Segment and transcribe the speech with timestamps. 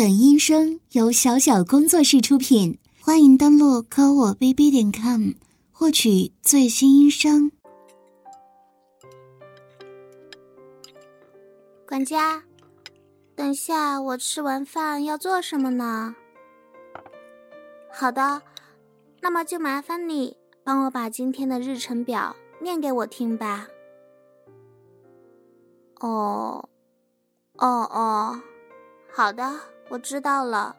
[0.00, 5.32] 本音声由小小工作室出品，欢迎登录科我 bb 点 com
[5.70, 7.52] 获取最新音声。
[11.86, 12.42] 管家，
[13.34, 16.14] 等下我吃完饭要做什么呢？
[17.92, 18.40] 好的，
[19.20, 23.68] 那么就麻烦你帮我把今天的日程表念给我听吧。
[26.00, 26.66] 哦，
[27.58, 28.40] 哦哦，
[29.12, 29.60] 好的。
[29.90, 30.76] 我知道了，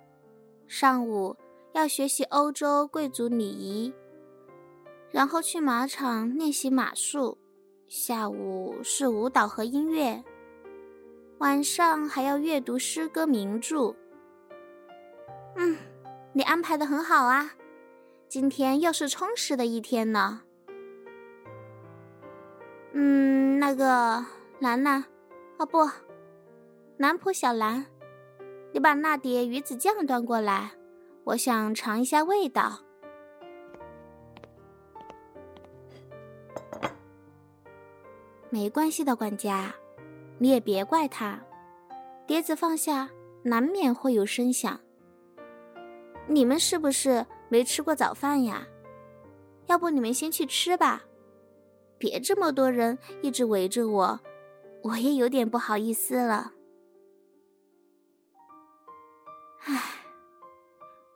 [0.68, 1.36] 上午
[1.74, 3.94] 要学习欧洲贵族礼仪，
[5.12, 7.38] 然后去马场练习马术，
[7.90, 10.24] 下午是舞蹈和音乐，
[11.40, 13.94] 晚上还要阅读诗歌名著。
[15.58, 15.78] 嗯，
[16.32, 17.52] 你安排的很好啊，
[18.30, 20.42] 今天又是充实的一天呢。
[22.94, 24.26] 嗯，那个
[24.60, 25.04] 兰兰，
[25.58, 25.90] 哦不，
[26.96, 27.86] 南浦小兰。
[28.74, 30.72] 你把那碟鱼子酱端过来，
[31.24, 32.80] 我想尝一下味道。
[38.50, 39.74] 没关系的，管家，
[40.38, 41.40] 你也别怪他。
[42.28, 43.10] 碟子放下，
[43.44, 44.80] 难免会有声响。
[46.28, 48.66] 你们是不是没吃过早饭呀？
[49.68, 51.02] 要不你们先去吃吧，
[51.98, 54.20] 别这么多人一直围着我，
[54.82, 56.52] 我也有点不好意思了。
[59.64, 59.82] 唉，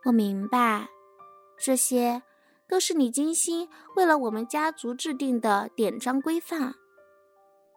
[0.03, 0.87] 我明白，
[1.57, 2.21] 这些
[2.67, 6.75] 都是你精心为了我们家族制定的典章规范。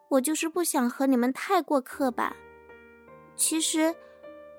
[0.09, 2.35] 我就是不想和你们太过刻板。
[3.35, 3.95] 其实，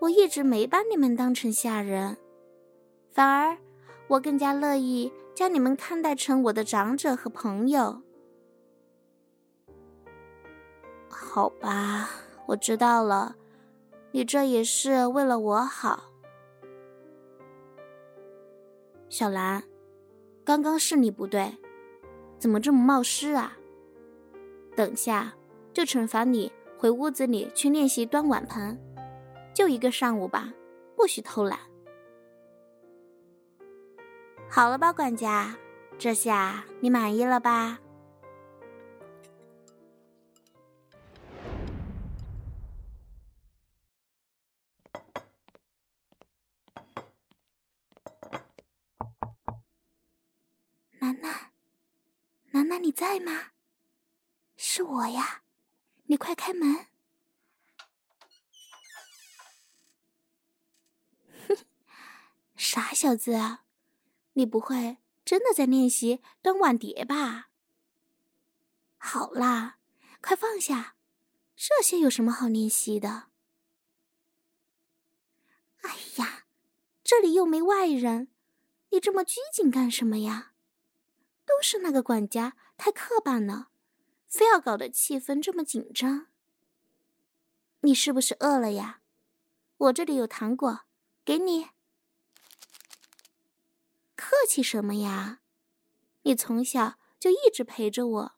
[0.01, 2.17] 我一直没把你们当成下人，
[3.13, 3.57] 反而
[4.09, 8.03] 我更加乐意将你们看待成我的长者和朋友。
[11.09, 12.11] 好吧，
[12.47, 13.37] 我知道了。
[14.13, 16.11] 你这也是为了我好，
[19.09, 19.63] 小兰，
[20.45, 21.57] 刚刚是你不对，
[22.39, 23.57] 怎么这么冒失啊？
[24.75, 25.33] 等下
[25.73, 28.77] 就惩罚你回屋子里去练习端碗盆，
[29.55, 30.53] 就一个上午吧，
[30.97, 31.59] 不许偷懒。
[34.49, 35.55] 好了吧，管家，
[35.99, 37.79] 这下你满意了吧？
[52.83, 53.53] 你在吗？
[54.57, 55.43] 是我呀，
[56.05, 56.87] 你快开门！
[61.49, 61.57] 哼，
[62.57, 63.59] 傻小子，
[64.35, 67.49] 你不会真的在练习端碗碟吧？
[68.99, 69.79] 好啦，
[70.21, 70.97] 快放下，
[71.57, 73.31] 这些有什么好练习的？
[75.81, 76.45] 哎呀，
[77.03, 78.29] 这里又没外人，
[78.91, 80.53] 你这么拘谨干什么呀？
[81.51, 83.71] 都是那个管家太刻板了，
[84.29, 86.29] 非要搞得气氛这么紧张。
[87.81, 89.01] 你是不是饿了呀？
[89.77, 90.83] 我这里有糖果，
[91.25, 91.71] 给你。
[94.15, 95.41] 客气什么呀？
[96.23, 98.33] 你从小就一直陪着我，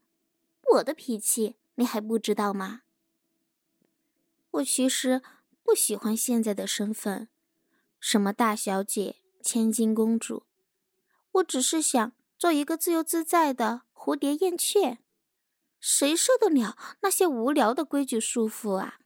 [0.73, 2.83] 我的脾气你还不知道吗？
[4.53, 5.21] 我其实
[5.62, 7.29] 不喜欢现在的身份，
[8.00, 10.47] 什么大小姐、千金公主，
[11.33, 12.12] 我只是想。
[12.43, 14.99] 做一个自由自在的蝴蝶燕雀，
[15.79, 18.99] 谁受得了那些无聊的规矩束缚啊？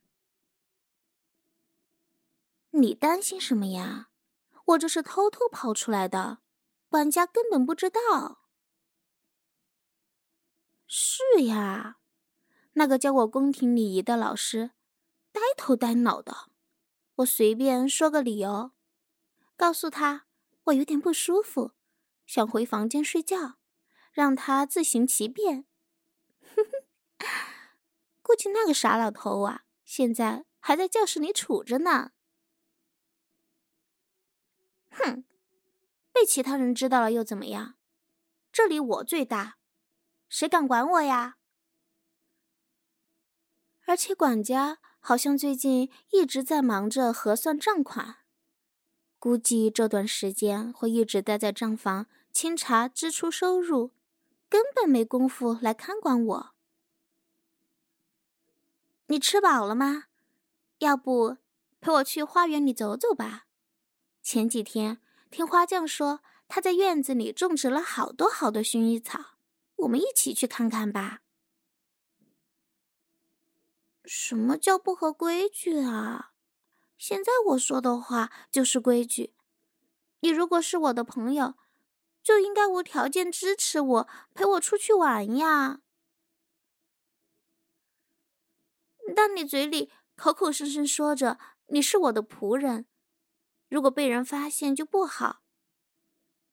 [2.71, 4.09] 你担心什么呀？
[4.65, 6.39] 我这是偷偷跑出来的，
[6.89, 8.41] 管家根本不知道。
[10.87, 11.99] 是呀，
[12.73, 14.71] 那个教我宫廷礼仪的老师，
[15.31, 16.49] 呆头呆脑的。
[17.17, 18.71] 我随便说个理由，
[19.59, 20.25] 告诉他
[20.65, 21.73] 我有点不舒服。
[22.27, 23.59] 想回房间睡觉，
[24.13, 25.65] 让他自行其便。
[28.23, 32.11] 估计那个傻老头啊，现在还在教室里杵着呢。
[34.91, 35.25] 哼，
[36.13, 37.77] 被其他人知道了又怎么样？
[38.51, 39.59] 这里我最大，
[40.29, 41.37] 谁敢管我呀？
[43.85, 48.26] 而且管家好像最近一直在忙着核算账款。
[49.19, 53.91] 估计这段时间会一直待在账房清查支出收入，
[54.49, 56.55] 根本没工夫来看管我。
[59.07, 60.05] 你吃饱了吗？
[60.79, 61.39] 要不
[61.81, 63.47] 陪我去花园里走走吧？
[64.23, 69.37] 前几天听花匠说他在院子里种植了好多好多薰衣草，
[69.77, 71.23] 我们一起去看看吧。
[74.05, 76.33] 什么叫不合规矩啊？
[76.99, 79.35] 现在我说的话就是规矩。
[80.21, 81.55] 你如果是我的朋友，
[82.23, 85.81] 就应该无条件支持我，陪我出去玩呀。
[89.15, 92.87] 但你嘴里口口声声说着你是我的仆人，
[93.69, 95.43] 如果被人发现就不好。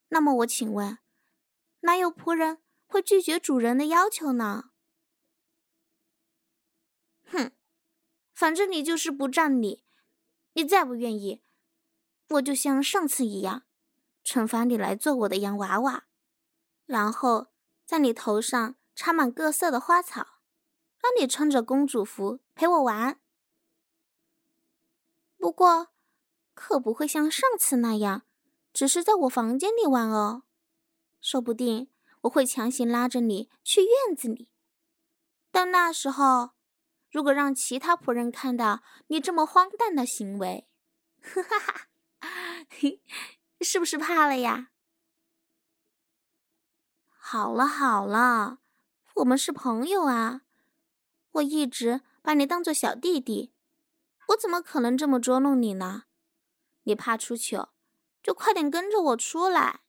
[0.09, 0.99] 那么我请问，
[1.79, 4.71] 哪有仆人会拒绝主人的要求呢？
[7.25, 7.51] 哼，
[8.33, 9.83] 反正你就是不占理。
[10.53, 11.41] 你再不愿意，
[12.29, 13.63] 我就像上次一样，
[14.23, 16.05] 惩罚你来做我的洋娃娃，
[16.85, 17.47] 然后
[17.85, 20.39] 在你头上插满各色的花草，
[20.99, 23.19] 让你穿着公主服陪我玩。
[25.37, 25.89] 不过，
[26.53, 28.23] 可不会像上次那样，
[28.71, 30.43] 只是在我房间里玩哦。
[31.19, 31.89] 说不定
[32.21, 34.49] 我会强行拉着你去院子里，
[35.51, 36.51] 但那时候。
[37.13, 40.67] 如果让其他仆人看到你这么荒诞的行为，
[41.21, 41.87] 哈哈哈，
[43.61, 44.69] 是不是怕了呀？
[47.15, 48.57] 好了好了，
[49.17, 50.41] 我们是朋友啊，
[51.33, 53.53] 我一直把你当做小弟弟，
[54.29, 56.05] 我怎么可能这么捉弄你呢？
[56.85, 57.69] 你怕出糗，
[58.23, 59.81] 就快点跟着我出来。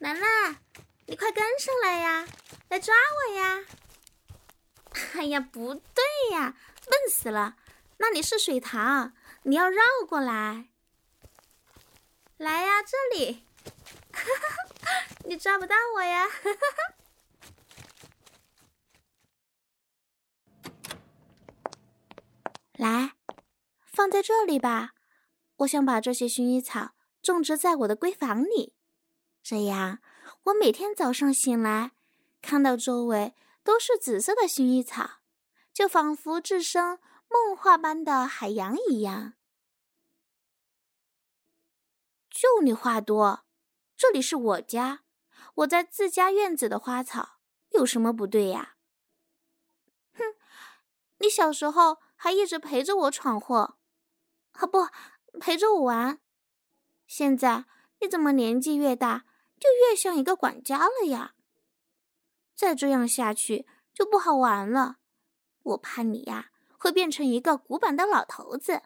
[0.00, 0.56] 兰兰，
[1.06, 2.24] 你快跟上来呀，
[2.68, 3.64] 来抓我呀！
[5.18, 6.54] 哎呀，不对呀，
[6.86, 7.56] 笨死了！
[7.96, 9.12] 那里是水塘，
[9.42, 10.68] 你要绕过来。
[12.36, 13.44] 来呀，这里，
[14.12, 16.28] 哈哈，你抓不到我呀！
[16.28, 16.94] 哈哈。
[22.74, 23.14] 来，
[23.84, 24.92] 放在这里吧，
[25.56, 28.77] 我想把这些薰衣草种植在我的闺房里。
[29.42, 30.00] 这样，
[30.44, 31.92] 我每天早上醒来，
[32.42, 35.20] 看到周围都是紫色的薰衣草，
[35.72, 36.98] 就仿佛置身
[37.28, 39.34] 梦话般的海洋一样。
[42.30, 43.44] 就你话多，
[43.96, 45.04] 这里是我家，
[45.56, 47.40] 我在自家院子的花草
[47.70, 48.76] 有什么不对呀？
[50.12, 50.22] 哼，
[51.18, 53.78] 你小时候还一直陪着我闯祸，
[54.52, 54.88] 啊不，
[55.40, 56.20] 陪着我玩。
[57.06, 57.64] 现在
[58.00, 59.24] 你怎么年纪越大，
[59.58, 61.34] 就越像一个管家了呀！
[62.54, 64.98] 再这样下去就不好玩了。
[65.62, 68.82] 我怕你呀，会变成一个古板的老头子。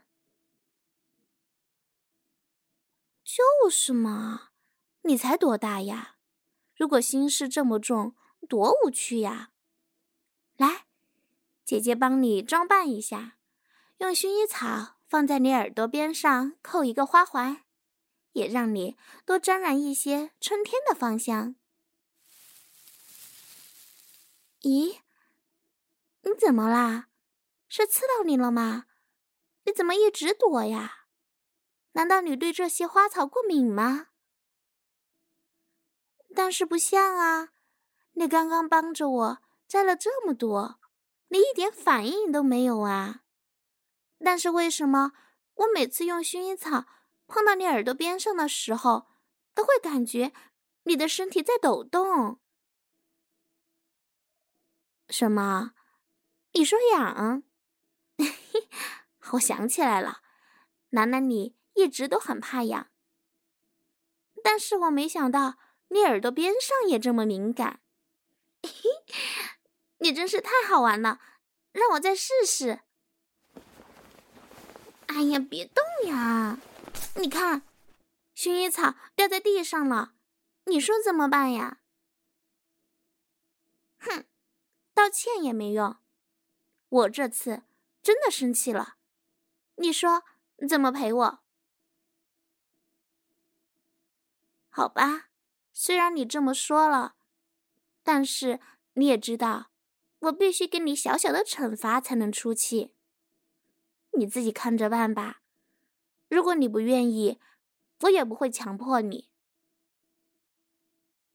[3.22, 4.50] 就是嘛，
[5.02, 6.16] 你才多大呀？
[6.74, 8.14] 如果心事这么重，
[8.48, 9.50] 多无趣呀！
[10.56, 10.86] 来，
[11.64, 13.36] 姐姐帮你装扮一下，
[13.98, 17.62] 用薰衣草放在你耳朵边上，扣一个花环。
[18.32, 21.54] 也让你多沾染一些春天的芳香。
[24.60, 25.00] 咦，
[26.22, 27.08] 你怎么啦？
[27.68, 28.86] 是刺到你了吗？
[29.64, 31.06] 你怎么一直躲呀？
[31.92, 34.08] 难道你对这些花草过敏吗？
[36.34, 37.50] 但是不像啊，
[38.12, 39.38] 你刚刚帮着我
[39.68, 40.80] 摘了这么多，
[41.28, 43.22] 你一点反应都没有啊。
[44.18, 45.12] 但是为什么
[45.54, 46.86] 我每次用薰衣草，
[47.32, 49.06] 碰到你耳朵边上的时候，
[49.54, 50.34] 都会感觉
[50.82, 52.38] 你的身体在抖动。
[55.08, 55.72] 什么？
[56.52, 57.42] 你说痒？
[59.32, 60.20] 我想起来了，
[60.90, 62.88] 楠楠，你一直都很怕痒。
[64.44, 65.56] 但是我没想到
[65.88, 67.80] 你耳朵边上也这么敏感。
[70.00, 71.18] 你真是太好玩了，
[71.72, 72.80] 让我再试试。
[75.06, 76.58] 哎呀，别动呀！
[77.14, 77.62] 你看，
[78.34, 80.14] 薰衣草掉在地上了，
[80.64, 81.78] 你说怎么办呀？
[83.98, 84.24] 哼，
[84.94, 85.96] 道歉也没用，
[86.88, 87.62] 我这次
[88.02, 88.96] 真的生气了。
[89.76, 90.24] 你说
[90.68, 91.42] 怎么赔我？
[94.70, 95.28] 好吧，
[95.72, 97.14] 虽然你这么说了，
[98.02, 98.58] 但是
[98.94, 99.70] 你也知道，
[100.20, 102.94] 我必须给你小小的惩罚才能出气。
[104.12, 105.41] 你自己看着办吧。
[106.32, 107.38] 如果你不愿意，
[108.04, 109.28] 我也不会强迫你。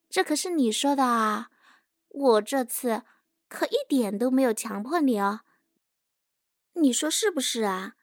[0.09, 1.51] 这可是你说的啊，
[2.07, 3.03] 我这次
[3.47, 5.41] 可一点都没有强迫你哦。
[6.73, 7.93] 你说是不是啊？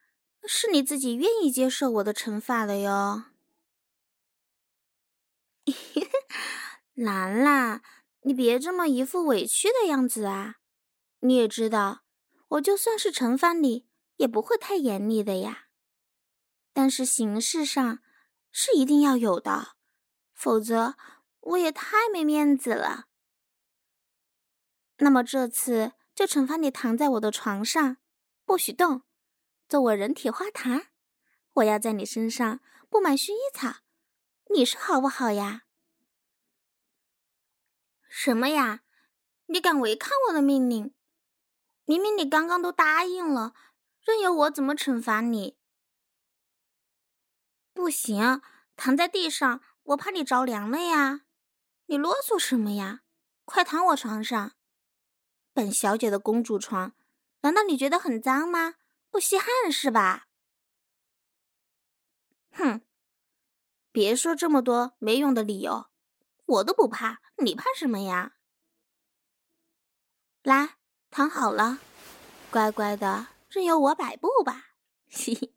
[0.47, 3.25] 是你自己愿意接受我的惩罚的哟。
[6.95, 7.81] 兰兰，
[8.21, 10.59] 你别这么一副委屈的样子啊！
[11.19, 12.03] 你也知道，
[12.47, 13.85] 我就算是惩罚你，
[14.15, 15.64] 也不会太严厉的呀。
[16.75, 17.99] 但是形式上
[18.51, 19.77] 是一定要有的，
[20.33, 20.95] 否则
[21.39, 23.05] 我也太没面子了。
[24.97, 27.95] 那么这次就惩罚你躺在我的床上，
[28.43, 29.03] 不许动，
[29.69, 30.87] 做我人体花坛。
[31.53, 33.77] 我要在你身上布满薰衣草，
[34.53, 35.61] 你说好不好呀？
[38.09, 38.81] 什么呀？
[39.45, 40.93] 你敢违抗我的命令？
[41.85, 43.53] 明明你刚刚都答应了，
[44.01, 45.57] 任由我怎么惩罚你？
[47.75, 48.41] 不行，
[48.77, 51.25] 躺在地上，我怕你着凉了呀。
[51.87, 53.01] 你啰嗦什么呀？
[53.43, 54.53] 快躺我床上。
[55.51, 56.95] 本小姐的公主床，
[57.41, 58.75] 难道你觉得很脏吗？
[59.11, 60.27] 不稀罕是吧？
[62.51, 62.81] 哼，
[63.91, 65.87] 别说这么多没用的理由，
[66.45, 68.37] 我都不怕，你怕什么呀？
[70.43, 70.77] 来，
[71.11, 71.79] 躺好了，
[72.49, 74.69] 乖乖的，任由我摆布吧。
[75.09, 75.53] 嘿嘿，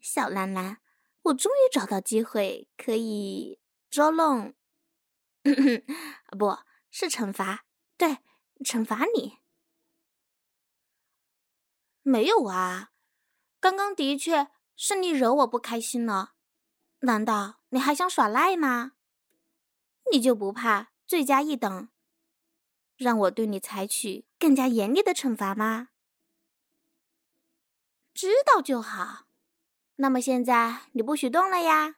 [0.00, 0.78] 小兰兰，
[1.24, 4.54] 我终于找到机会可以捉弄。
[6.38, 6.58] 不
[6.90, 7.66] 是惩罚，
[7.98, 8.18] 对，
[8.64, 9.38] 惩罚你。
[12.02, 12.92] 没有啊，
[13.60, 16.34] 刚刚的确是你惹我不开心了。
[17.00, 18.92] 难道你还想耍赖吗？
[20.12, 21.88] 你就不怕罪加一等，
[22.96, 25.88] 让我对你采取更加严厉的惩罚吗？
[28.12, 29.26] 知道就好。
[29.96, 31.96] 那么现在你不许动了呀。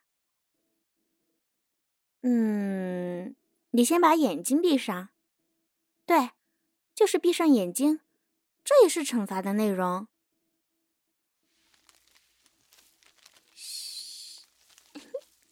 [2.22, 3.34] 嗯，
[3.70, 5.10] 你先把眼睛闭上。
[6.04, 6.30] 对，
[6.94, 8.00] 就是闭上眼睛，
[8.64, 10.08] 这也是惩罚的内容。
[13.52, 14.46] 嘘，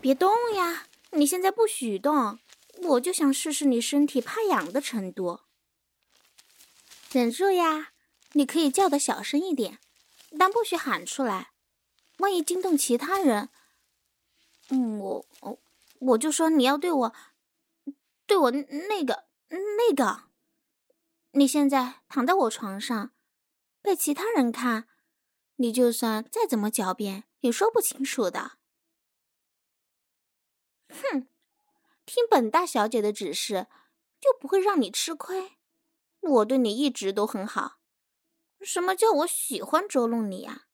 [0.00, 0.86] 别动呀！
[1.12, 2.38] 你现在不许动，
[2.82, 5.40] 我就想试试你身体怕痒的程度。
[7.10, 7.92] 忍住呀，
[8.32, 9.80] 你可以叫得小声一点，
[10.38, 11.50] 但不许喊出来。
[12.18, 13.48] 万一惊动其他人，
[14.68, 15.58] 嗯，我我
[15.98, 17.14] 我就说你要对我，
[18.26, 20.30] 对我那个那个。
[21.32, 23.12] 你现在躺在我床上，
[23.82, 24.86] 被其他人看，
[25.56, 28.58] 你就算再怎么狡辩也说不清楚的。
[30.88, 31.26] 哼，
[32.06, 33.66] 听本大小姐的指示，
[34.20, 35.56] 就不会让你吃亏。
[36.20, 37.80] 我对你一直都很好，
[38.60, 40.66] 什么叫我喜欢捉弄你呀？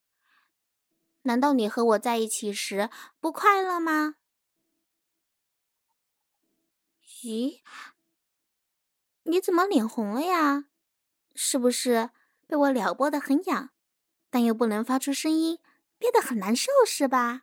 [1.23, 4.17] 难道你和我在一起时不快乐吗？
[7.23, 7.61] 咦，
[9.25, 10.67] 你怎么脸红了呀？
[11.35, 12.11] 是不是
[12.47, 13.71] 被我撩拨的很痒，
[14.31, 15.59] 但又不能发出声音，
[15.99, 17.43] 憋得很难受是吧？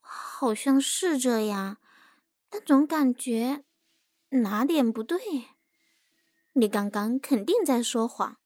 [0.00, 1.76] 好像是这样，
[2.48, 3.64] 但总感觉
[4.30, 5.20] 哪点不对。
[6.54, 8.38] 你刚刚肯定在说谎，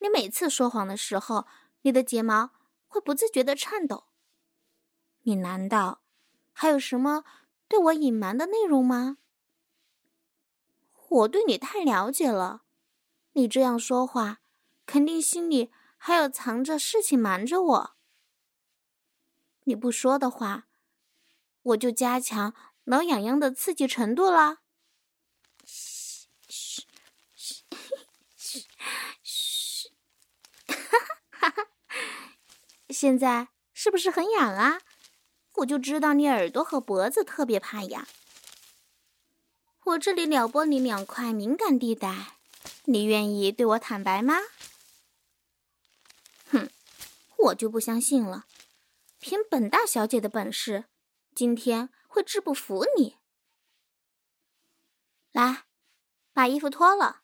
[0.00, 1.46] 你每次说谎的时候，
[1.82, 2.50] 你的睫毛
[2.86, 4.04] 会不自觉的颤抖。
[5.22, 6.02] 你难道
[6.52, 7.24] 还有什么
[7.66, 9.18] 对我隐瞒的内容吗？
[11.08, 12.64] 我对你太了解了，
[13.32, 14.40] 你这样说话，
[14.84, 17.96] 肯定心里还有藏着事情瞒着我。
[19.64, 20.66] 你不说的话，
[21.62, 24.60] 我就加强挠痒痒的刺激程度了。
[25.64, 26.86] 嘘，嘘
[31.32, 31.66] 哈哈。
[32.90, 34.80] 现在是不是很痒啊？
[35.56, 38.06] 我就知道你耳朵和脖子特别怕痒。
[39.84, 42.38] 我这里撩拨你两块敏感地带，
[42.84, 44.36] 你愿意对我坦白吗？
[46.50, 46.70] 哼，
[47.38, 48.46] 我就不相信了。
[49.18, 50.84] 凭本大小姐的本事，
[51.34, 53.16] 今天会治不服你。
[55.32, 55.64] 来，
[56.32, 57.22] 把衣服脱了，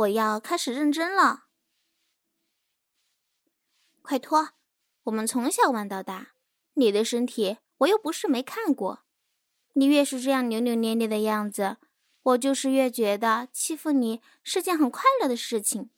[0.00, 1.44] 我要开始认真了。
[4.02, 4.50] 快脱！
[5.04, 6.32] 我们从小玩到大，
[6.74, 9.04] 你的身体我又不是没看过。
[9.74, 11.76] 你越是这样扭扭捏捏的样子，
[12.22, 15.90] 我就是越觉得欺负你是件很快乐的事情。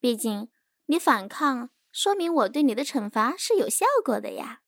[0.00, 0.50] 毕竟
[0.86, 4.62] 你反抗，说明我对你的惩罚是有效果的呀。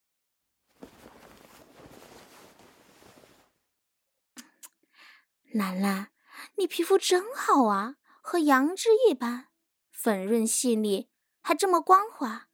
[5.55, 6.11] 兰兰，
[6.57, 7.97] 你皮肤真好啊，
[8.29, 9.47] 和羊脂一般，
[9.93, 11.09] 粉润细腻，
[11.41, 12.49] 还这么光滑。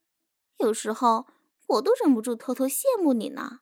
[0.59, 1.27] 有时候
[1.67, 3.61] 我都忍不住偷偷羡慕你呢。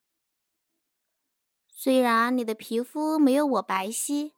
[1.69, 4.33] 虽然你的皮肤没有我白皙，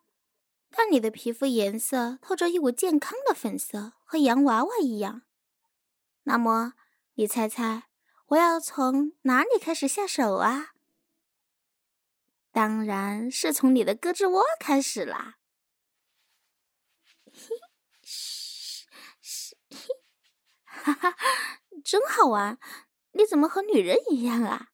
[0.68, 5.22] 但你的皮肤颜色透着一股健康的粉色，和洋娃娃一样。
[6.24, 6.74] 那么，
[7.14, 7.84] 你猜猜
[8.26, 10.74] 我要从哪里开始下手啊？
[12.52, 15.38] 当然是从你的胳肢窝开始啦。
[17.32, 17.56] 嘿，
[18.02, 18.86] 嘘，
[19.20, 19.76] 嘘，嘿，
[20.64, 21.16] 哈哈。
[21.84, 22.58] 真好玩，
[23.12, 24.68] 你怎么和女人一样啊？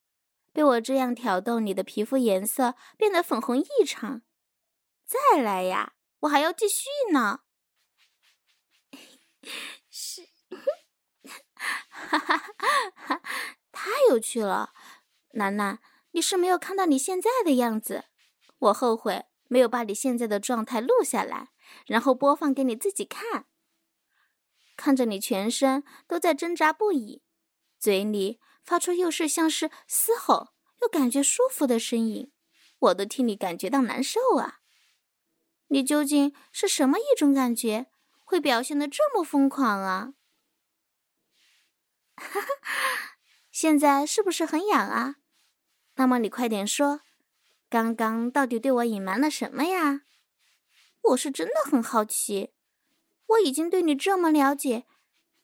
[0.53, 4.23] 被我这样挑逗，你的皮肤颜色变得粉红异常。
[5.07, 7.41] 再来呀，我还要继续呢。
[9.89, 10.29] 是，
[11.59, 12.37] 哈哈
[12.95, 13.23] 哈，
[13.73, 14.75] 太有趣了，
[15.33, 15.79] 楠楠，
[16.11, 18.05] 你是没有看到你现在的样子。
[18.59, 21.51] 我后悔没有把你现在的状态录下来，
[21.87, 23.47] 然后播放给你自己看。
[24.77, 27.23] 看着你全身都在挣扎不已，
[27.79, 32.33] 嘴里发出又是像是嘶吼又感觉舒服的声音，
[32.79, 34.61] 我都替你感觉到难受啊！
[35.69, 37.91] 你究竟是什么一种感觉，
[38.25, 40.15] 会表现得这么疯狂啊？
[42.15, 42.49] 哈哈，
[43.51, 45.17] 现在是不是很痒啊？
[45.97, 47.01] 那么你快点说，
[47.69, 50.03] 刚刚到底对我隐瞒了什么呀？
[51.03, 52.53] 我是真的很好奇。
[53.27, 54.87] 我已经对你这么了解，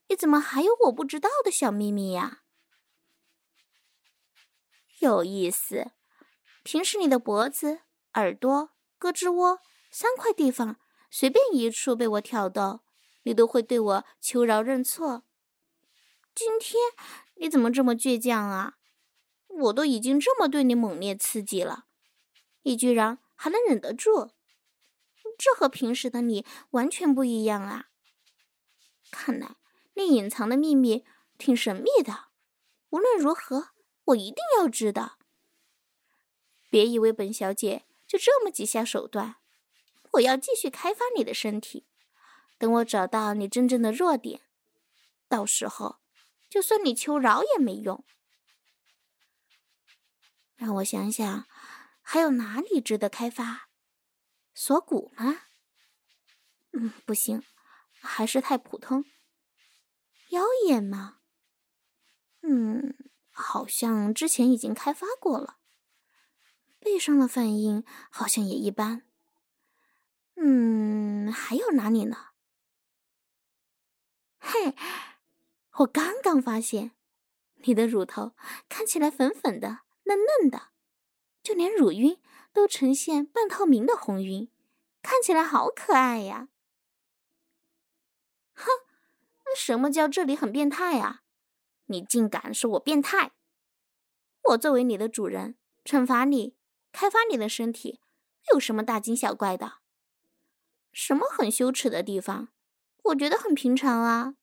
[0.08, 2.42] 你怎么还有我不知道的小秘密呀？
[5.00, 5.92] 有意思，
[6.62, 7.80] 平时你的脖子、
[8.14, 10.80] 耳朵、胳肢窝三块地方，
[11.10, 12.80] 随便一处被我挑逗，
[13.24, 15.24] 你都会对我求饶认错。
[16.34, 16.80] 今天
[17.36, 18.76] 你怎么这么倔强啊？
[19.48, 21.84] 我都已经这么对你猛烈刺激了，
[22.62, 24.30] 你居然还能忍得住？
[25.38, 27.88] 这和平时的你完全不一样啊！
[29.10, 29.56] 看来
[29.94, 31.04] 你隐藏的秘密
[31.38, 32.28] 挺神秘的。
[32.90, 33.70] 无论如何，
[34.06, 35.18] 我一定要知道。
[36.70, 39.36] 别以为本小姐就这么几下手段，
[40.12, 41.86] 我要继续开发你的身体。
[42.58, 44.40] 等我找到你真正的弱点，
[45.28, 46.00] 到时候
[46.48, 48.04] 就算你求饶也没用。
[50.56, 51.46] 让我想想，
[52.00, 53.68] 还有哪里值得开发？
[54.56, 55.42] 锁骨吗？
[56.72, 57.42] 嗯，不行，
[58.00, 59.04] 还是太普通。
[60.30, 61.18] 腰眼吗？
[62.42, 62.96] 嗯，
[63.30, 65.58] 好像之前已经开发过了。
[66.78, 69.04] 背上的反应好像也一般。
[70.36, 72.28] 嗯，还有哪里呢？
[74.38, 74.76] 嘿，
[75.78, 76.92] 我刚刚发现，
[77.64, 78.36] 你的乳头
[78.68, 80.68] 看起来粉粉的、嫩嫩的，
[81.42, 82.20] 就连乳晕。
[82.52, 84.48] 都呈现半透明的红晕，
[85.04, 86.48] 看起来好可爱呀！
[88.54, 88.64] 哼，
[89.44, 91.20] 那什么叫这里很变态呀？
[91.84, 93.32] 你竟敢说我变态？
[94.44, 96.56] 我作为你的主人，惩罚你，
[96.90, 98.00] 开发你的身体，
[98.50, 99.74] 有什么大惊小怪的？
[100.90, 102.48] 什么很羞耻的地方？
[103.02, 104.36] 我觉得很平常啊。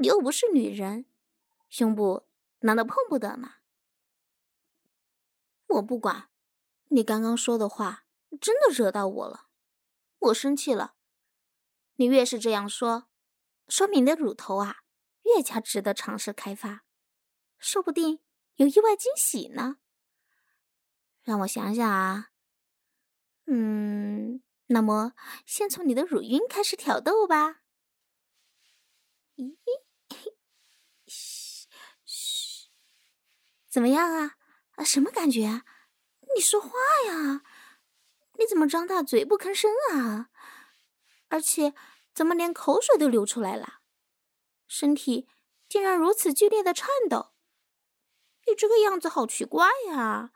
[0.00, 1.04] 你又不是女人，
[1.68, 2.26] 胸部
[2.60, 3.56] 难道碰不得吗？
[5.66, 6.30] 我不管。
[6.88, 8.04] 你刚刚说的话
[8.40, 9.43] 真的惹到我了，
[10.24, 10.94] 我生气了。
[11.96, 13.08] 你越是这样说，
[13.68, 14.78] 说明你的乳头啊
[15.22, 16.84] 越加值得尝试开发，
[17.58, 18.20] 说不定
[18.56, 19.78] 有意外惊喜呢。
[21.22, 22.30] 让我想想啊，
[23.46, 25.14] 嗯，那么
[25.46, 27.62] 先从你的乳晕开始挑逗吧。
[29.36, 29.56] 咦，
[31.06, 31.68] 嘘
[32.04, 32.68] 嘘，
[33.68, 34.36] 怎么样啊？
[34.72, 35.62] 啊，什么感觉？
[36.34, 36.70] 你说话
[37.06, 37.42] 呀！
[38.38, 40.30] 你怎么张大嘴不吭声啊？
[41.28, 41.74] 而且
[42.14, 43.80] 怎么连口水都流出来了？
[44.66, 45.28] 身体
[45.68, 47.32] 竟然如此剧烈的颤抖！
[48.46, 50.32] 你这个样子好奇怪呀！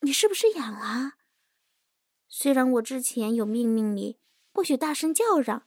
[0.00, 1.18] 你是不是痒啊？
[2.28, 4.18] 虽然我之前有命令你
[4.52, 5.66] 不许大声叫嚷，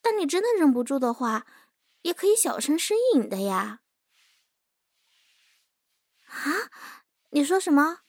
[0.00, 1.46] 但你真的忍不住的话，
[2.02, 3.80] 也可以小声呻吟的呀。
[6.26, 6.70] 啊？
[7.30, 8.03] 你说什么？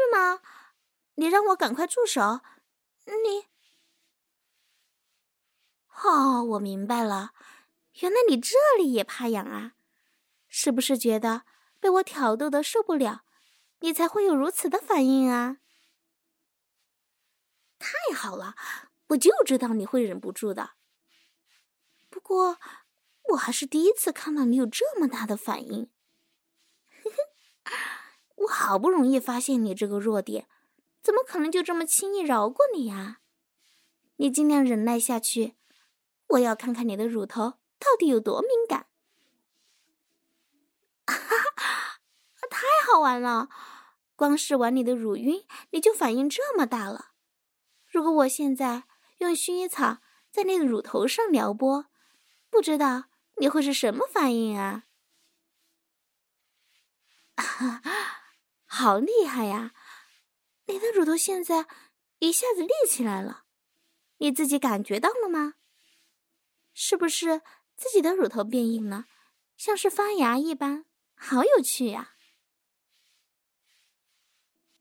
[0.00, 0.40] 是吗？
[1.16, 2.40] 你让我赶快住手！
[3.04, 3.48] 你……
[6.02, 7.34] 哦，我明白了，
[8.00, 9.74] 原来你这里也怕痒啊？
[10.48, 11.42] 是不是觉得
[11.78, 13.24] 被我挑逗的受不了，
[13.80, 15.58] 你才会有如此的反应啊？
[17.78, 18.56] 太好了，
[19.08, 20.70] 我就知道你会忍不住的。
[22.08, 22.58] 不过，
[23.32, 25.90] 我还是第一次看到你有这么大的反应。
[27.02, 27.99] 呵呵。
[28.40, 30.46] 我好不容易发现你这个弱点，
[31.02, 33.20] 怎么可能就这么轻易饶过你呀？
[34.16, 35.56] 你尽量忍耐下去，
[36.28, 38.86] 我要看看你的乳头到底有多敏感。
[41.06, 42.00] 哈哈，
[42.48, 43.48] 太好玩了！
[44.16, 47.12] 光是玩你的乳晕，你就反应这么大了。
[47.86, 48.84] 如果我现在
[49.18, 49.98] 用薰衣草
[50.30, 51.86] 在你的乳头上撩拨，
[52.48, 53.04] 不知道
[53.38, 54.84] 你会是什么反应啊？
[57.36, 58.19] 哈哈。
[58.72, 59.74] 好厉害呀！
[60.66, 61.66] 你的乳头现在
[62.20, 63.44] 一下子立起来了，
[64.18, 65.54] 你自己感觉到了吗？
[66.72, 67.42] 是不是
[67.76, 69.06] 自己的乳头变硬了，
[69.56, 72.14] 像是发芽一般，好有趣呀！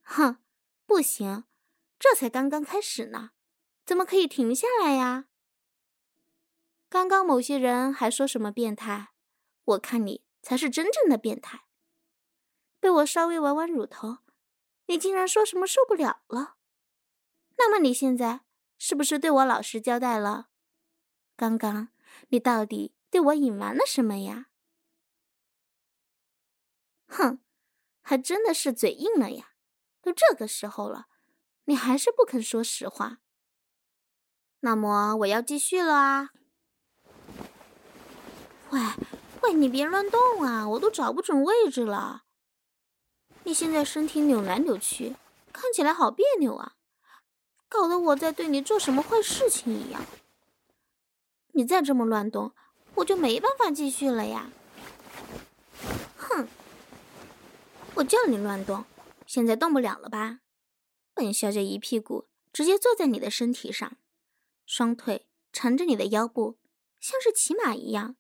[0.04, 0.38] 哼，
[0.86, 1.46] 不行，
[1.98, 3.32] 这才刚刚开始呢，
[3.84, 5.26] 怎么可以停下来呀？
[6.90, 9.14] 刚刚某些人还说什么变态，
[9.64, 11.66] 我看你才是真正的变态。
[12.80, 14.20] 被我稍微玩玩乳头，
[14.86, 16.56] 你竟然说什么受不了了？
[17.58, 18.42] 那么你现在
[18.78, 20.48] 是不是对我老实交代了？
[21.36, 21.90] 刚刚
[22.30, 24.48] 你到底对我隐瞒了什么呀？
[27.08, 27.40] 哼，
[28.02, 29.54] 还真的是嘴硬了呀！
[30.02, 31.08] 都这个时候了，
[31.66, 33.20] 你还是不肯说实话。
[34.62, 36.30] 那么我要继续了啊！
[38.70, 38.80] 喂
[39.42, 42.24] 喂，你别乱动啊，我都找不准位置了。
[43.44, 45.16] 你现在身体扭来扭去，
[45.52, 46.74] 看起来好别扭啊，
[47.68, 50.06] 搞得我在对你做什么坏事情一样。
[51.54, 52.54] 你再这么乱动，
[52.96, 54.52] 我就没办法继续了呀！
[56.16, 56.48] 哼，
[57.96, 58.86] 我叫你乱动，
[59.26, 60.40] 现在动不了了吧？
[61.14, 63.98] 本小姐一屁股直接坐在你的身体上，
[64.66, 66.60] 双腿缠着你的腰部，
[67.00, 68.16] 像是骑马一样。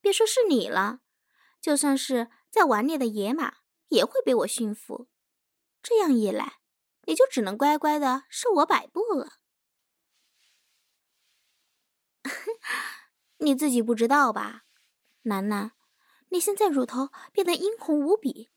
[0.00, 1.00] 别说是你了，
[1.60, 3.56] 就算是在玩猎的野马，
[3.90, 5.08] 也会被我驯服。
[5.82, 6.60] 这样一来，
[7.02, 9.34] 你就只能乖乖的受我摆布了。
[13.38, 14.64] 你自己不知道吧，
[15.22, 15.72] 楠楠？
[16.30, 18.50] 你现在乳头变得殷红无比，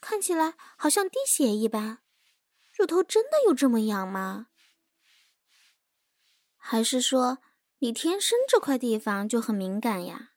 [0.00, 2.02] 看起来好像滴血一般。
[2.72, 4.48] 乳头真的有这么痒吗？
[6.56, 7.38] 还是说
[7.78, 10.32] 你天生这块地方就很敏感呀？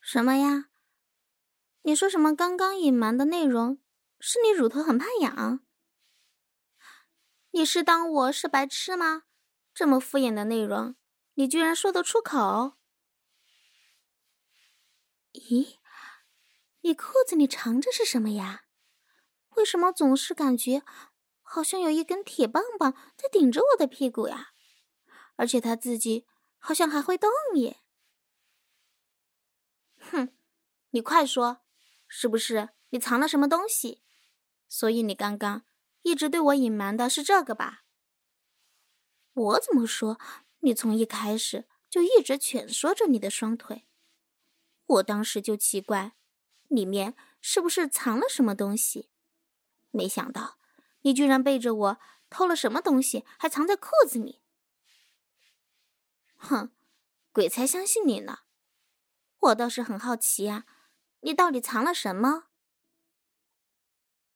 [0.00, 0.67] 什么呀？
[1.88, 2.36] 你说什么？
[2.36, 3.80] 刚刚隐瞒的内容
[4.20, 5.64] 是你乳头很怕痒？
[7.52, 9.22] 你是当我是白痴吗？
[9.72, 10.96] 这么敷衍的内容，
[11.32, 12.76] 你居然说得出口？
[15.32, 15.78] 咦，
[16.82, 18.64] 你裤子里藏着是什么呀？
[19.56, 20.82] 为什么总是感觉
[21.40, 24.50] 好像有一根铁棒棒在顶着我的屁股呀？
[25.36, 26.26] 而且他自己
[26.58, 27.80] 好像还会动耶！
[29.98, 30.36] 哼，
[30.90, 31.62] 你快说，
[32.08, 34.02] 是不是你藏了什么东西？
[34.68, 35.64] 所以你刚刚
[36.02, 37.84] 一直对我隐瞒的是这个吧？
[39.34, 40.18] 我怎么说？
[40.60, 43.86] 你从一开始就一直蜷缩着你的双腿，
[44.86, 46.16] 我当时就奇怪，
[46.66, 49.10] 里面是不是藏了什么东西？
[49.90, 50.58] 没想到
[51.02, 54.40] 你居然背着我偷了什么东西，还藏在裤子里。
[56.36, 56.72] 哼，
[57.32, 58.40] 鬼才相信你呢！
[59.38, 60.66] 我倒是很好奇呀，
[61.20, 62.44] 你到底藏了什么？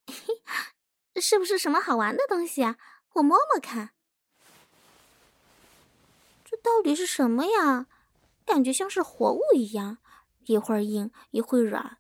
[0.07, 0.43] 嘿，
[1.21, 2.77] 是不是什么好玩的东西啊？
[3.15, 3.91] 我摸摸看。
[6.45, 7.87] 这到底是什么呀？
[8.45, 9.99] 感觉像是活物一样，
[10.47, 11.99] 一会儿硬，一会儿软，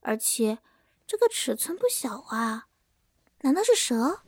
[0.00, 0.58] 而且
[1.06, 2.68] 这个尺寸不小啊！
[3.42, 4.22] 难道是蛇？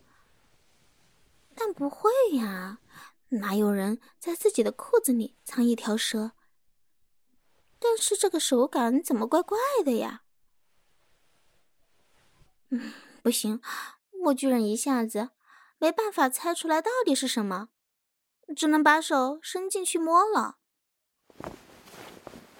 [1.53, 2.79] 但不会呀，
[3.29, 6.31] 哪有人在自己的裤子里藏一条蛇？
[7.79, 10.23] 但是这个手感怎么怪怪的呀？
[12.69, 13.61] 嗯，不行，
[14.25, 15.29] 我居然一下子
[15.77, 17.69] 没办法猜出来到底是什么。
[18.55, 20.57] 只能把手伸进去摸了。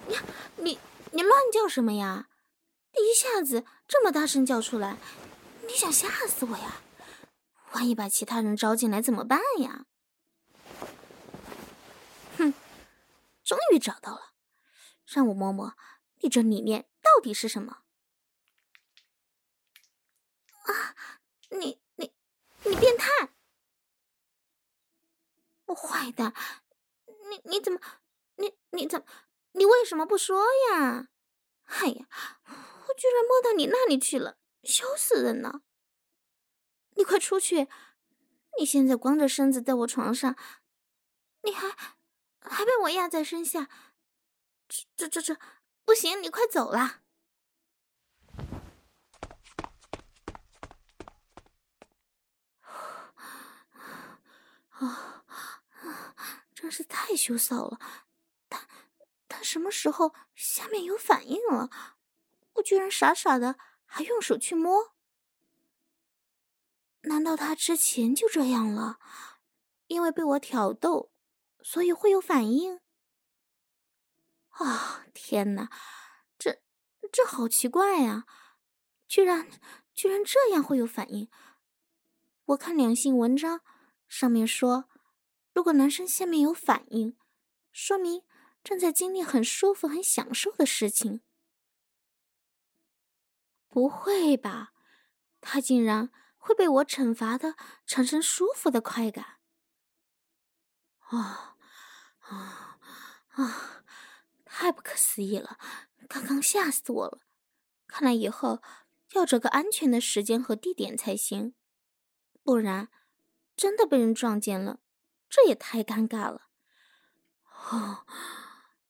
[0.08, 0.22] 呀，
[0.56, 0.78] 你
[1.12, 2.28] 你乱叫什么呀？
[2.92, 4.96] 一下子这么大声叫出来，
[5.66, 6.80] 你想吓死我呀？
[7.72, 9.86] 万一把其他人招进来怎么办呀？
[12.38, 12.54] 哼，
[13.44, 14.29] 终于找到了，
[15.12, 15.76] 让我摸摸
[16.20, 17.82] 你这里面到底是什么？
[20.62, 20.94] 啊，
[21.50, 22.12] 你你
[22.64, 23.34] 你变态！
[25.74, 26.32] 坏蛋，
[27.28, 27.80] 你你怎么，
[28.36, 29.06] 你你怎么，
[29.52, 31.08] 你为什么不说呀？
[31.64, 32.06] 哎呀，
[32.44, 35.62] 我居然摸到你那里去了，羞死人了！
[36.96, 37.68] 你快出去！
[38.58, 40.36] 你现在光着身子在我床上，
[41.42, 41.68] 你还
[42.40, 43.68] 还被我压在身下，
[44.96, 45.36] 这这这
[45.84, 46.22] 不行！
[46.22, 47.02] 你快走啦！
[54.70, 55.24] 啊！
[56.54, 57.80] 真是太羞臊了！
[58.48, 58.68] 他
[59.26, 61.68] 他什么时候下面有反应了？
[62.54, 64.94] 我居然傻傻的还用手去摸？
[67.02, 69.00] 难道他之前就这样了？
[69.88, 71.10] 因为被我挑逗，
[71.62, 72.80] 所以会有反应？
[74.64, 75.04] 啊！
[75.12, 75.70] 天哪，
[76.38, 76.62] 这
[77.10, 78.26] 这好奇怪呀！
[79.08, 79.48] 居然
[79.94, 81.28] 居然这样会有反应？
[82.44, 83.60] 我看两性文章
[84.08, 84.88] 上面说。
[85.52, 87.18] 如果男生下面有反应，
[87.72, 88.22] 说明
[88.62, 91.22] 正在经历很舒服、很享受的事情。
[93.68, 94.72] 不会吧？
[95.40, 99.40] 他竟然会被我惩罚的产生舒服的快感？
[101.00, 101.56] 啊
[102.20, 102.78] 啊
[103.30, 103.79] 啊！
[104.60, 105.58] 太不可思议了！
[106.06, 107.22] 刚刚吓死我了。
[107.86, 108.60] 看来以后
[109.12, 111.54] 要找个安全的时间和地点才行，
[112.42, 112.90] 不然
[113.56, 114.80] 真的被人撞见了，
[115.30, 116.50] 这也太尴尬了。
[117.42, 118.04] 啊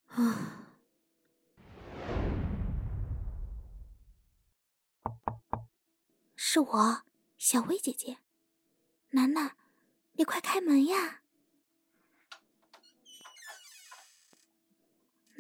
[0.09, 0.67] 啊！
[6.35, 7.03] 是我，
[7.39, 8.19] 小薇姐姐。
[9.11, 9.57] 楠楠，
[10.15, 11.20] 你快开门呀！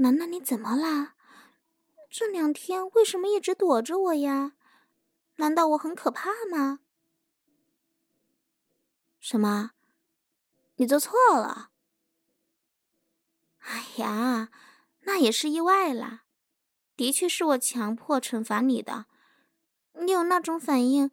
[0.01, 1.15] 楠楠，你怎么啦？
[2.09, 4.55] 这两天为什么一直躲着我呀？
[5.37, 6.81] 难道我很可怕吗？
[9.21, 9.73] 什么？
[10.77, 11.69] 你做错了？
[13.59, 14.49] 哎呀，
[15.01, 16.23] 那也是意外啦。
[16.97, 19.05] 的确是我强迫惩罚你的。
[20.01, 21.11] 你有那种反应，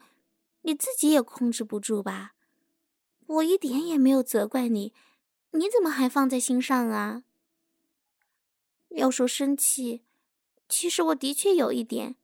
[0.62, 2.36] 你自己也控制不住吧？
[3.26, 4.94] 我一点也没有责怪你，
[5.52, 7.24] 你怎么还放在心上啊？
[8.98, 10.04] 要说生气。
[10.68, 12.16] 其实我的确有一点，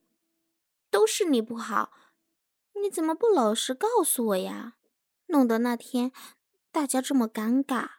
[0.89, 1.93] 都是你不好，
[2.81, 4.75] 你怎么不老实告诉我呀？
[5.27, 6.11] 弄得那天
[6.71, 7.89] 大家这么尴尬。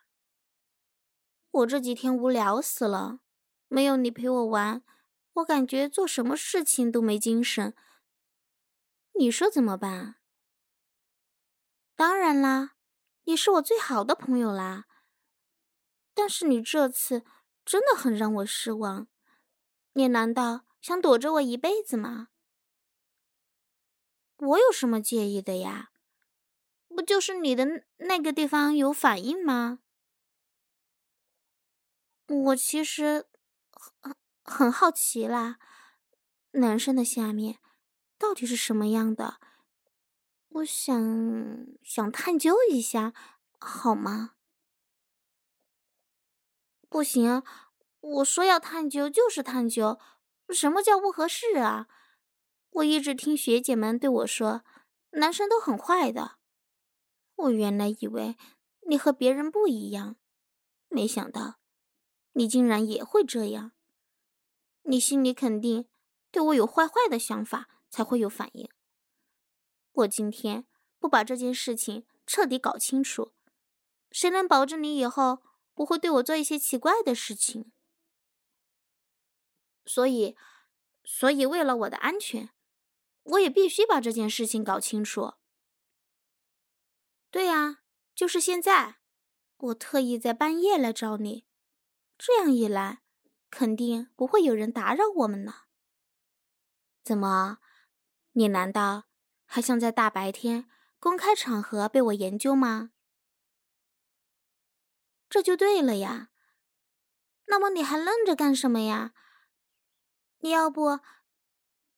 [1.51, 3.21] 我这几天无聊死了，
[3.69, 4.83] 没有你陪我玩，
[5.35, 7.75] 我感觉做什么事情都没精神。
[9.15, 10.17] 你说怎么办？
[11.97, 12.75] 当然啦，
[13.23, 14.87] 你是我最好的朋友啦。
[16.13, 17.25] 但是你这次
[17.65, 19.09] 真的很让我失望。
[19.95, 22.29] 你难道想躲着我一辈子吗？
[24.37, 25.91] 我有什么介意的呀？
[26.89, 29.81] 不就是你的那个地方有反应吗？
[32.27, 33.27] 我其实
[34.01, 35.59] 很很好奇啦，
[36.53, 37.59] 男生的下面
[38.19, 39.41] 到底是什么样的？
[40.49, 43.13] 我想想探究一下，
[43.59, 44.37] 好吗？
[46.95, 47.43] 不行。
[47.99, 49.99] 我说要探究就是探究，
[50.51, 51.89] 什么叫不合适啊？
[52.71, 54.63] 我一直听学姐们对我说，
[55.11, 56.37] 男生都很坏的。
[57.35, 58.37] 我原来以为
[58.87, 60.15] 你和别人不一样，
[60.87, 61.57] 没想到
[62.35, 63.73] 你竟然也会这样。
[64.83, 65.89] 你心里肯定
[66.31, 68.69] 对我有坏坏的想法，才会有反应。
[69.95, 70.65] 我今天
[71.01, 73.33] 不把这件事情彻底搞清楚，
[74.13, 75.41] 谁能保证你以后
[75.75, 77.73] 不会对我做一些奇怪的事情？
[79.85, 80.37] 所以，
[81.05, 82.51] 所以为了我的安全，
[83.25, 85.35] 我也必须把这件事情搞清楚。
[87.31, 87.83] 对呀，
[88.15, 89.01] 就是现在，
[89.59, 91.45] 我特意在半夜来找你，
[92.17, 93.03] 这样一来，
[93.51, 95.65] 肯定不会有人打扰我们呢。
[97.03, 97.59] 怎么，
[98.33, 99.05] 你难道
[99.45, 100.67] 还想在大白天
[100.99, 102.93] 公开场合被我研究吗？
[105.35, 106.29] 这就对了呀。
[107.47, 109.13] 那么你还愣着干什么呀？
[110.39, 111.01] 你要不，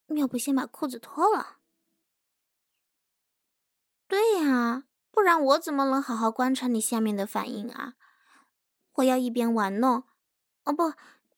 [0.07, 1.59] 要不先把裤子脱了？
[4.07, 7.93] 对呀，不然我怎么能好好观察你下面的反应啊？
[8.93, 10.05] 我要一边玩弄，
[10.63, 10.93] 哦不，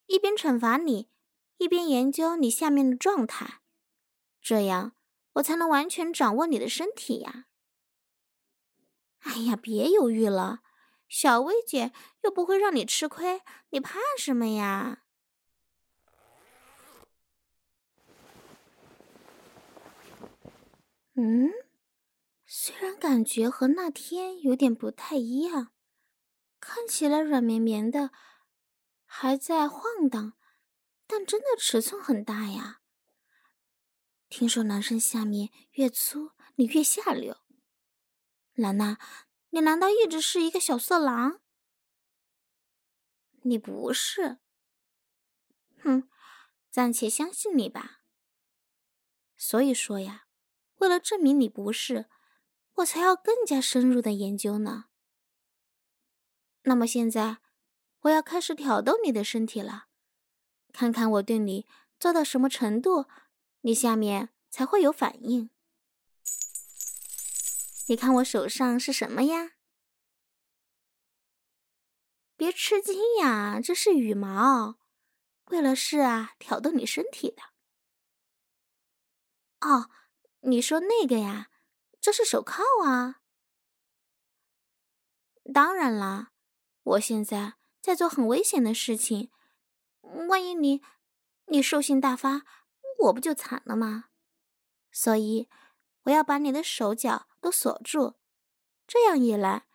[0.06, 1.10] 一边惩罚你，
[1.58, 3.60] 一边研究你下面的状态，
[4.40, 4.96] 这样
[5.34, 7.48] 我才能完全掌握你的身体呀。
[9.20, 10.62] 哎呀，别犹豫了，
[11.10, 11.92] 小薇姐
[12.22, 13.42] 又不会让你吃亏，
[13.72, 15.04] 你怕什么呀？
[21.16, 21.52] 嗯，
[22.46, 25.74] 虽然感觉和那天有点不太一样，
[26.60, 28.12] 看起来软绵绵的，
[29.04, 30.34] 还在晃荡，
[31.08, 32.82] 但真的尺寸很大呀。
[34.30, 37.36] 听说男生下面越粗，你越下流。
[38.54, 39.00] 兰娜，
[39.50, 41.42] 你难道一直是一个小色狼？
[43.42, 44.40] 你不是。
[45.82, 46.10] 哼，
[46.70, 48.02] 暂且相信你吧。
[49.36, 50.26] 所以说呀。
[50.80, 52.10] 为了证明你不是，
[52.76, 54.86] 我才要更加深入的研究呢。
[56.62, 57.40] 那么现在，
[58.04, 59.88] 我要开始挑逗你的身体了，
[60.72, 61.68] 看看我对你
[62.00, 63.08] 做到什么程度，
[63.60, 65.50] 你下面才会有反应。
[67.90, 69.54] 你看我手上是什么呀？
[72.38, 74.78] 别吃惊呀，这是羽毛，
[75.46, 77.42] 为了是啊，挑逗你身体的。
[79.68, 79.90] 哦。
[80.42, 81.50] 你说那个呀，
[82.00, 83.22] 这是手铐啊。
[85.54, 86.32] 当然啦，
[86.84, 89.32] 我现在在做很危险的事情，
[90.30, 90.82] 万一你
[91.48, 92.46] 你兽性大发，
[93.00, 94.06] 我不就惨了吗？
[94.94, 95.50] 所以
[96.04, 98.16] 我要把你的手脚都锁住，
[98.88, 99.68] 这样一来，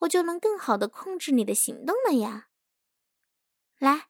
[0.00, 2.48] 我就能更好的控制你的行动了呀。
[3.78, 4.08] 来，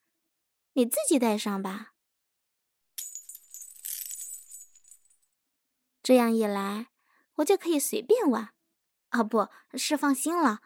[0.74, 1.94] 你自己戴上吧。
[6.02, 6.92] 这样一来，
[7.36, 8.54] 我就可以随便玩。
[9.08, 10.60] 啊，不是，放心了。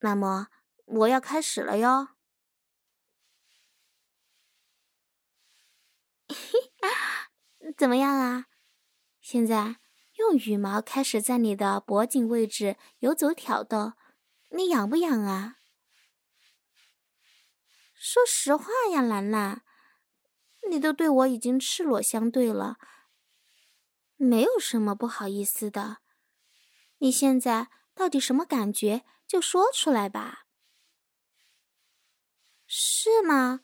[0.00, 0.48] 那么
[0.84, 2.10] 我要开始了哟。
[7.76, 8.46] 怎么样啊？
[9.20, 9.80] 现在
[10.24, 13.92] 用羽毛开始在你的脖颈位置游走挑逗，
[14.50, 15.56] 你痒不痒啊？
[17.94, 19.62] 说实话呀，兰兰，
[20.70, 22.78] 你都对我已经赤裸相对了。
[24.16, 25.98] 没有什么不好意思的，
[26.98, 29.04] 你现在到底什么感觉？
[29.26, 30.46] 就说出来吧。
[32.66, 33.60] 是吗？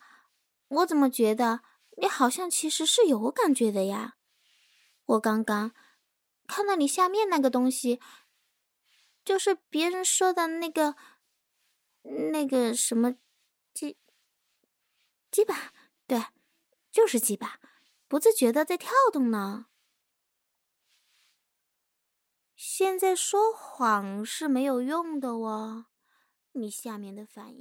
[0.67, 1.61] 我怎么觉得
[1.97, 4.15] 你好像其实是有感觉的呀？
[5.05, 5.73] 我刚刚
[6.51, 8.01] 看到你下面那个东西，
[9.23, 10.97] 就是别人说的那个
[12.01, 13.15] 那个什么
[13.73, 13.95] 鸡
[15.31, 15.71] 鸡巴，
[16.05, 16.25] 对，
[16.91, 17.61] 就是鸡巴，
[18.09, 19.67] 不自觉的在跳动呢。
[22.53, 25.85] 现在说谎是没有用的哦，
[26.51, 27.59] 你下面的反应。